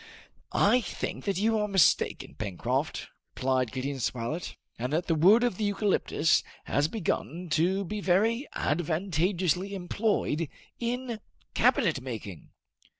[0.51, 5.57] "I think that you are mistaken, Pencroft," replied Gideon Spilett, "and that the wood of
[5.57, 11.19] the eucalyptus has begun to be very advantageously employed in
[11.53, 12.49] cabinet making."